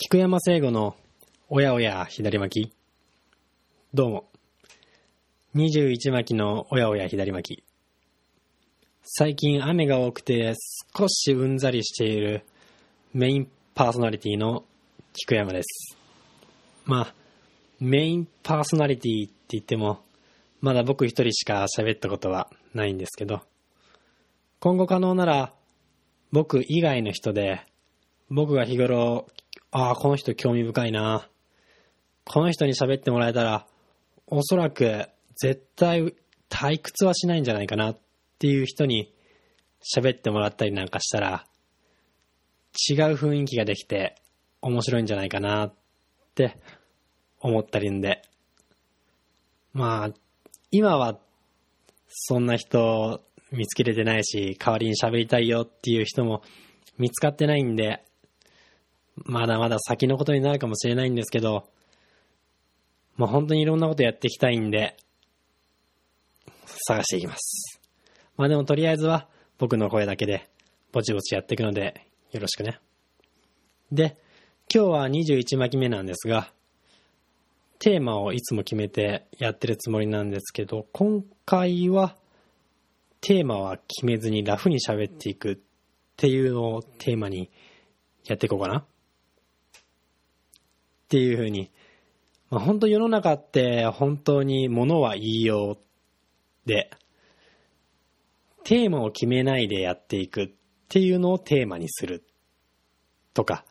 [0.00, 0.94] 菊山聖吾の
[1.48, 2.72] おやおや左巻き。
[3.92, 4.28] どうも。
[5.56, 7.64] 21巻きのおやおや左巻き。
[9.02, 10.54] 最近雨が多くて
[10.96, 12.44] 少しうんざりしている
[13.12, 14.62] メインパーソナリティの
[15.14, 15.96] 菊山です。
[16.84, 17.14] まあ、
[17.80, 20.04] メインパーソナリティって言っても、
[20.60, 23.40] まだ僕一人しか喋ったことはないんですけど、
[24.60, 25.52] 今後可能なら
[26.30, 27.66] 僕以外の人で、
[28.30, 29.26] 僕が日頃、
[29.70, 31.28] ああ、この人興味深いな。
[32.24, 33.66] この人に喋ってもらえたら、
[34.26, 36.14] おそらく絶対
[36.48, 37.98] 退屈はしないんじゃないかなっ
[38.38, 39.12] ていう人に
[39.96, 41.46] 喋ってもらったりなんかしたら、
[42.90, 44.16] 違う雰囲気ができて
[44.62, 45.74] 面白いんじゃないかなっ
[46.34, 46.56] て
[47.40, 48.22] 思ったりんで。
[49.72, 50.10] まあ、
[50.70, 51.18] 今は
[52.08, 56.42] そんな人見つけれてないし、代わりに喋りたいよっていう人も
[56.98, 58.04] 見つかってないんで、
[59.24, 61.68] まだまだ先のことになるかもしれないんですけど、
[63.16, 64.96] まあ本当にいろんなことやっていきたいんで、
[66.86, 67.80] 探していきます。
[68.36, 70.48] まあでもとりあえずは僕の声だけで
[70.92, 72.78] ぼちぼちやっていくのでよろしくね。
[73.90, 74.16] で、
[74.72, 76.52] 今日は21巻目なんですが、
[77.78, 82.16] テーマをいつも決めてやってるつもりなんですけど、今回は
[83.20, 85.58] テーマは決めずにラフに喋っていくっ
[86.16, 87.50] ていうのをテーマに
[88.26, 88.84] やっていこうかな。
[91.08, 91.70] っていうふうに、
[92.50, 95.78] まあ、本当世の中って本当に物は言いよ
[96.66, 96.90] うで、
[98.64, 100.50] テーマを決めないでやっていくっ
[100.90, 102.24] ていうのをテーマにする
[103.32, 103.64] とか、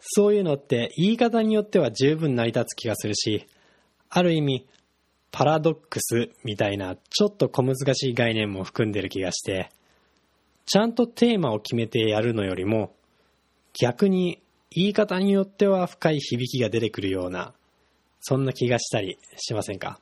[0.00, 3.46] そういうのって言い方によっては十分成り立つ気がするし、
[4.10, 4.66] ある意味
[5.30, 9.70] パラドックスみたいなちょっと小難しい概念も含んでる気がして、
[10.66, 12.96] ちゃんとテーマを決めてやるのよりも、
[13.72, 14.41] 逆に
[14.74, 17.52] 言い方によっては深い響きが出てくるような、
[18.20, 19.98] そんな気がしたりしませんか？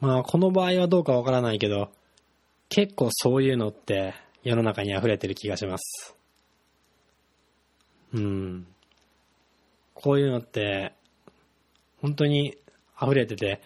[0.00, 1.90] まあこの場合はどうかわからないけど、
[2.68, 6.16] 結構そういうのって世の中に溢れてる気がします。
[8.12, 8.66] うん。
[9.94, 10.92] こういうのって、
[12.00, 12.56] 本当に
[13.00, 13.62] 溢れてて、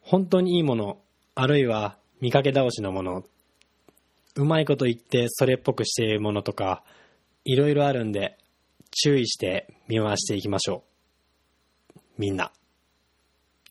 [0.00, 0.98] 本当にいいもの、
[1.34, 3.24] あるいは見かけ倒しのもの、
[4.36, 6.84] うまいこと言ってそれっぽくしているものとか、
[7.44, 8.38] いろいろあるんで、
[8.90, 10.84] 注意して見回していきましょ
[11.96, 12.00] う。
[12.18, 12.52] みんな。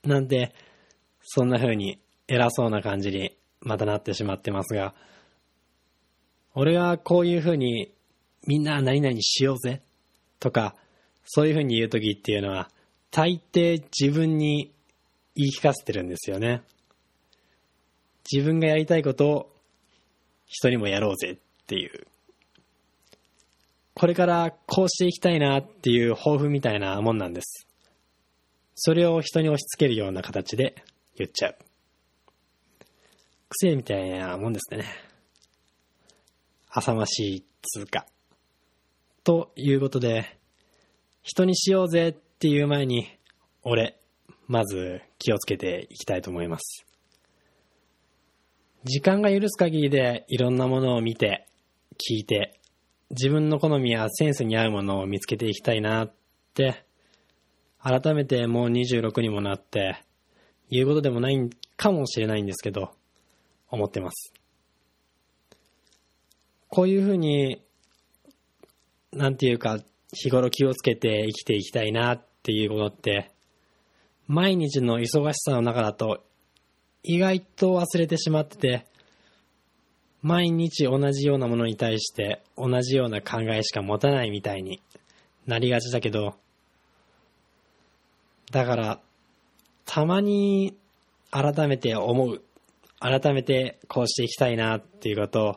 [0.04, 0.54] なんで、
[1.22, 4.94] そんな風に偉そうな感じにまたなってしまってますが、
[6.56, 7.92] 俺はこういう風に
[8.46, 9.82] みんな何々しようぜ
[10.40, 10.76] とか、
[11.26, 12.70] そういう風に言うときっていうのは、
[13.12, 14.74] 大抵自分に
[15.36, 16.64] 言い聞かせてるんですよね。
[18.32, 19.56] 自分がやりたいことを
[20.46, 22.08] 人にもやろうぜっていう。
[24.04, 27.70] これからこうしていきたいなっていう抱負みたいなもんなんです。
[28.76, 30.76] それを人に押し付けるような形で
[31.16, 31.58] 言っちゃう。
[33.48, 34.84] 癖みたいなもんですね。
[36.70, 38.06] 浅ましい通過。
[39.24, 40.38] ということで、
[41.22, 43.08] 人にしようぜっていう前に、
[43.62, 43.98] 俺、
[44.48, 46.86] まず気をつけていきたいと思います。
[48.84, 51.48] 時間が許す限りでいろんなものを見て、
[51.94, 52.60] 聞いて、
[53.10, 56.14] 自分の好みやセンスに合うものを見つけていきたいなっ
[56.54, 56.86] て、
[57.82, 60.04] 改めてもう26にもなって、
[60.70, 62.92] 言うことでもないかもしれないんですけど、
[63.70, 64.34] 思ってます。
[66.70, 67.62] こういうふうに、
[69.12, 69.80] なんていうか、
[70.14, 73.32] 日頃気をつけて生きていきたいなっていうことって、
[74.28, 76.24] 毎日の忙しさの中だと
[77.04, 78.86] 意外と忘れてしまってて、
[80.24, 84.82] 毎日同じようなものに対して同じような考えしか持たないみたいに
[85.46, 86.36] なりがちだけど、
[88.52, 89.00] だから、
[89.86, 90.76] たまに
[91.30, 92.42] 改めて思う。
[93.00, 95.56] 改めてこうしていきたいなっていうことを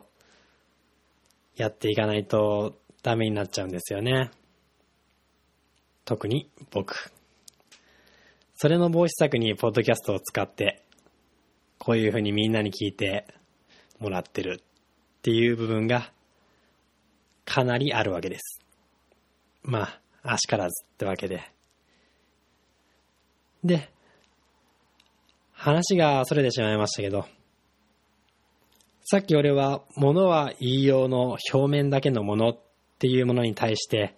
[1.55, 4.33] やっていかないとダメになっちゃうんですよね。
[6.05, 7.13] 特に僕。
[8.57, 10.83] それの防止策にポッドキャストを使って、
[11.79, 13.27] こういうふうにみんなに聞いて
[13.99, 16.13] もらってるっていう部分が
[17.45, 18.61] かなりあるわけです。
[19.63, 21.43] まあ、あしからずってわけで。
[23.65, 23.91] で、
[25.53, 27.27] 話がそれてしまいましたけど、
[29.05, 32.59] さっき俺は物は言いようの表面だけのものっ
[32.99, 34.17] ていうものに対して、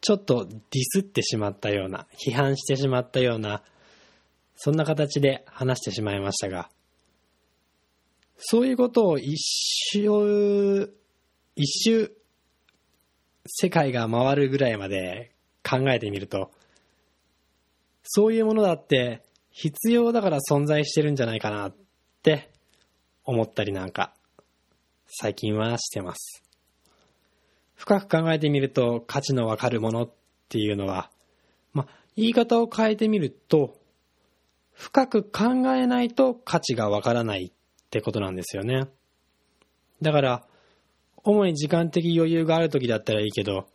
[0.00, 3.62] ちょっとディスってしまったような、批判してしまったような、
[4.56, 6.70] そんな形で話してしまいましたが、
[8.44, 10.92] そういうことを一周、
[11.54, 12.12] 一周
[13.46, 15.30] 世界が回るぐらいまで
[15.62, 16.50] 考えてみると、
[18.02, 19.22] そういうものだって
[19.52, 21.74] 必要だから存在してるんじゃないかなっ
[22.24, 22.50] て
[23.24, 24.12] 思ったりなんか
[25.06, 26.42] 最近はしてます。
[27.76, 30.10] 深く考えてみると価値のわかるものっ
[30.48, 31.10] ていうのは、
[31.72, 33.78] まあ、言い方を変えてみると、
[34.72, 35.44] 深く考
[35.76, 37.52] えないと価値がわからない
[37.92, 38.88] ってことなんですよね。
[40.00, 40.46] だから、
[41.24, 43.66] 主に時間的余裕がある時だったらいいけど、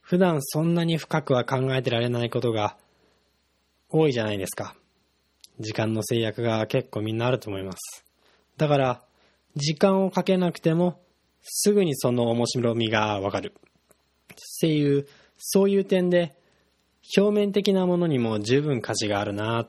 [0.00, 2.76] 普段そんなに深くは考えてられないことが
[3.88, 4.76] 多いじゃないですか。
[5.58, 8.04] 時間の制約が結構みんなあると思います。
[8.58, 9.02] だから、
[9.56, 11.00] 時間をかけなくても、
[11.42, 13.54] すぐにその面白みがわかる。
[13.56, 16.36] っていう、そういう点で、
[17.16, 19.68] 表面的なものにも十分価値があるなっ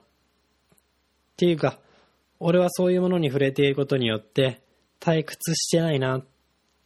[1.38, 1.80] ていうか、
[2.46, 4.62] 俺はそういうものに触れていることによって
[5.00, 6.26] 退屈してないなっ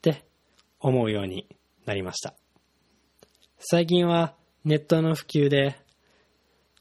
[0.04, 0.24] て
[0.80, 1.48] 思うように
[1.88, 2.36] なりました。
[3.58, 5.76] 最近はネットの普及で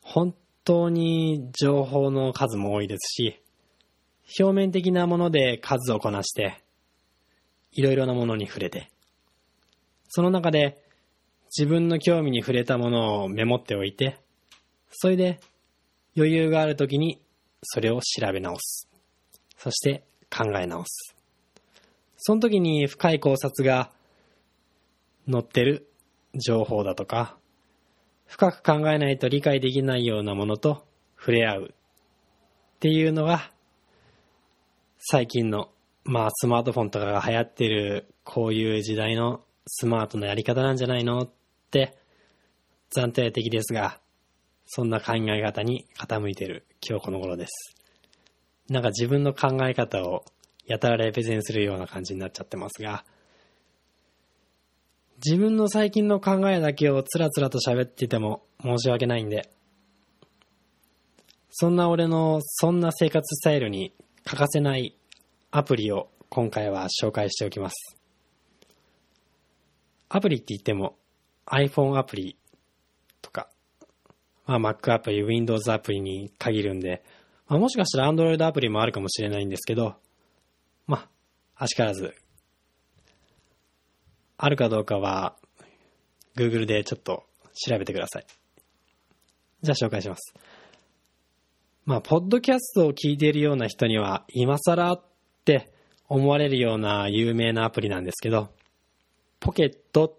[0.03, 3.41] 本当に情報の数も多いですし、
[4.39, 6.63] 表面的なもので数をこなして、
[7.73, 8.91] いろいろなものに触れて、
[10.09, 10.85] その中で
[11.57, 14.21] 自分の興味に触れたものをメモっておいて、
[14.91, 15.41] それで
[16.15, 17.23] 余裕があるときに
[17.69, 18.89] それを調べ直す。
[19.59, 21.15] そして考え直す。
[22.17, 23.91] その時に深い考察が
[25.31, 25.89] 載ってる
[26.35, 27.37] 情報だとか、
[28.27, 30.87] 深く考えないと理解できないようなものと
[31.19, 33.51] 触れ合うっていうのが
[34.99, 35.71] 最近の、
[36.05, 41.31] まあスマートフォンとかが流行ってるこういう時代のスマートなやり方なんじゃないのっ
[41.71, 41.97] て
[42.95, 44.01] 暫定的ですが、
[44.67, 47.53] そんな考え方に傾いてる今日この頃です。
[48.69, 50.25] なんか自分の考え方を
[50.67, 53.05] やたらレペゼンするような感じになっちゃってますが、
[55.25, 59.51] 自分の最近の考えだけをつらつらと喋ってても申し訳ないんで、
[61.51, 64.95] そんな俺のそんな生活スタイルに欠かせない
[65.53, 67.97] アプリを今回は紹介しておきます。
[70.09, 70.97] アプリって言っても
[71.47, 72.37] iPhone アプリ
[73.23, 73.49] とか、
[74.47, 77.03] まあ、Mac アプリ、Windows アプリに限るんで、
[77.49, 79.97] まあ、もしかしたら Android アプリもあるかもしれないんですけど、
[80.87, 81.09] ま
[81.57, 82.15] あ、あしからず
[84.39, 85.37] あるかどうかは、
[86.37, 88.27] Google でちょっと調べてください。
[89.63, 90.35] じゃあ紹介します。
[91.87, 95.03] まあ、ポッドキャストを聞いているような人には、今更っ
[95.45, 95.73] て
[96.09, 98.51] 思われるような有名なアプリなんですけど、
[99.41, 100.13] ポケットっ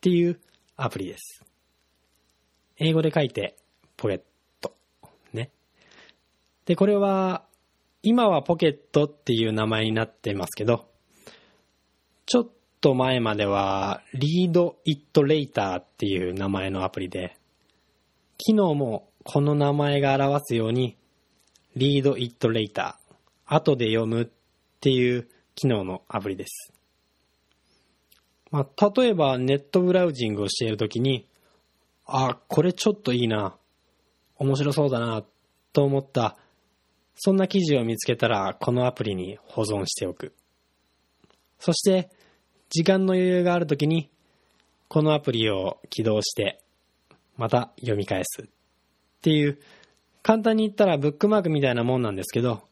[0.00, 0.40] ていう
[0.76, 1.44] アプリです。
[2.78, 3.56] 英語で書いて、
[4.02, 4.20] ポケッ
[4.60, 4.74] ト。
[5.32, 5.52] ね。
[6.66, 7.44] で、これは、
[8.02, 10.88] 今はポケットっていう名前になってますけど、
[12.26, 12.48] ちょっ
[12.80, 17.36] と前までは Read It Later っていう名前のアプリで、
[18.44, 20.96] 昨日もこの名前が表すように
[21.76, 22.94] Read It Later
[23.46, 24.28] 後で読むっ
[24.80, 26.72] ていう機能のアプリです。
[28.50, 31.28] まあ、例えばネットブラウジングをしているときに、
[32.04, 33.56] あ、これちょっといいな、
[34.42, 35.24] 面白そうだな、
[35.72, 36.36] と思った、
[37.14, 40.34] そんな記事を見つけたら、このアプリに保存しておく。
[41.60, 42.10] そして、
[42.68, 44.10] 時間の余裕があるときに、
[44.88, 46.60] このアプリを起動して、
[47.36, 48.42] また読み返す。
[48.42, 48.46] っ
[49.22, 49.60] ていう、
[50.22, 52.62] 簡単に言ったらブックマークみたいなもんなんですけど、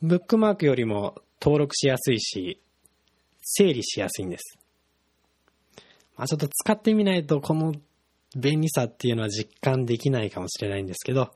[0.00, 2.60] ブックマークよりも登録しやすいし、
[3.42, 4.58] 整理しやすいんです。
[6.16, 7.74] まあちょっと使ってみないとこの
[8.36, 11.32] 便利さっていうのは実感できないかもしれないんですけど、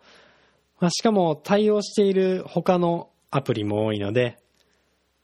[0.81, 4.39] まあ、しかも対応している他のアプリも多いので、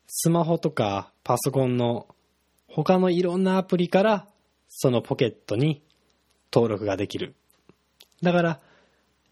[0.07, 2.09] スマホとかパソコンの
[2.67, 4.27] 他のいろんなアプリから
[4.69, 5.83] そのポケットに
[6.53, 7.35] 登録ができる。
[8.23, 8.61] だから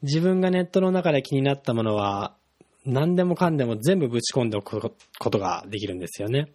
[0.02, 2.36] 自分がネットの中で気になったものは
[2.86, 4.80] 何でもかんでも全部ぶち込んでおく
[5.18, 6.52] ことができるんですよね。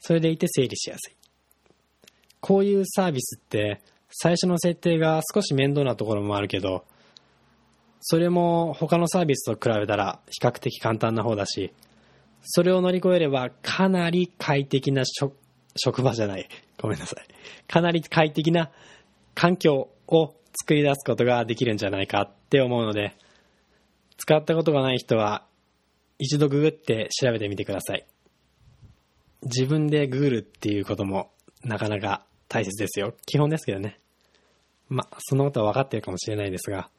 [0.00, 1.16] それでいて整理しやすい。
[2.40, 3.80] こういうサービスって
[4.12, 6.84] 最初の設定が少し面倒なところもあるけど、
[8.00, 11.72] それも他のサービスと比べたら比較的簡単な方だし、
[12.42, 15.04] それを乗り越えればかなり快適な
[15.76, 16.48] 職場じゃない。
[16.78, 17.24] ごめんなさい。
[17.66, 18.70] かなり快適な
[19.34, 23.16] 環境を作り出すことができるんじゃないかって思うので、
[24.18, 25.46] 使ったことがない人は
[26.18, 28.06] 一度ググって調べてみてください。
[29.44, 31.30] 自分でググるっていうことも
[31.64, 33.14] なかなか大切ですよ。
[33.24, 33.98] 基本ですけどね。
[34.90, 36.90] まあ、そのことは分かってるかもしれないですが。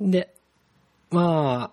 [0.00, 0.34] で、
[1.10, 1.72] ま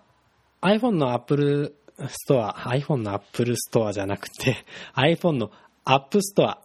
[0.60, 1.74] あ、iPhone の Apple
[2.06, 4.64] ストア、iPhone の Apple ストアじゃなくて、
[4.94, 5.50] iPhone の
[5.84, 6.62] App ストア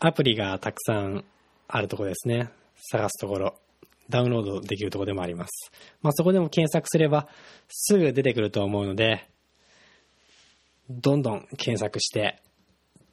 [0.00, 1.24] アプリがたくさん
[1.68, 2.50] あるところですね。
[2.76, 3.54] 探すところ。
[4.10, 5.72] ダウンロードできるところでもあります。
[6.02, 7.28] まあ、そこでも検索すれば
[7.68, 9.26] すぐ出てくると思うので、
[10.90, 12.42] どんどん検索して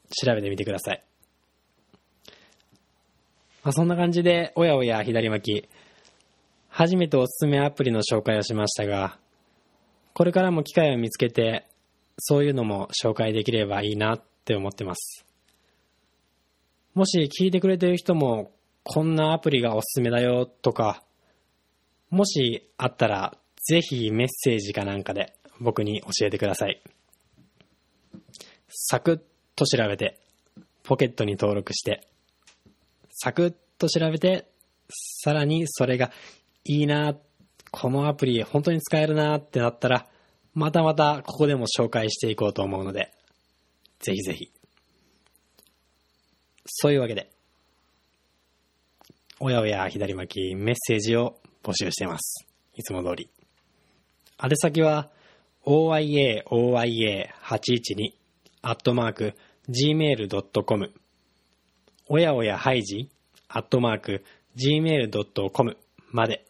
[0.10, 1.04] 調べてみてください。
[3.64, 5.70] まあ、そんな感じで、おやおや左巻き、
[6.68, 9.18] 初めておすすめアプリの紹介をしましたが、
[10.14, 11.66] これからも機会を見つけて、
[12.20, 15.26] そういうのも紹介できればいいなって思ってます。
[16.94, 18.52] もし聞いてくれてる人も、
[18.84, 21.02] こんなアプリがおすすめだよとか、
[22.10, 26.82] もしあったら、ぜひメッセージかなんかで僕に教えてください。
[28.68, 29.22] サクッ
[29.56, 30.20] と調べて、
[30.84, 32.08] ポケットに登録して、
[33.24, 34.50] サクッと調べて、
[34.90, 36.12] さらにそれが
[36.66, 37.16] いいな、
[37.72, 40.08] このアプリ本当に使えるなってなったら、
[40.54, 43.14] またまたここでも紹介していこうと思うので、
[44.00, 44.52] ぜひぜひ。
[46.66, 47.32] そういうわけで、
[49.40, 52.46] おやおや左巻きメッセージを募集しています。
[52.76, 53.30] いつも通り。
[54.44, 55.10] 宛先は、
[55.66, 58.12] oyaoya812
[58.64, 59.34] アットマーク
[59.70, 60.92] gmail.com
[62.10, 63.10] おやおやハイジ
[63.56, 64.24] アットマーク
[64.58, 65.78] gmail.com
[66.12, 66.44] まで。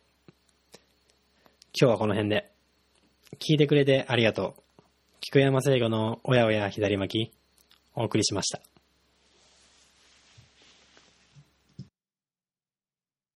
[1.78, 2.50] 今日はこの辺で。
[3.40, 4.84] 聞いてくれてありがとう。
[5.20, 7.34] 菊山聖子の親親左巻き、
[7.94, 8.73] お送りしました。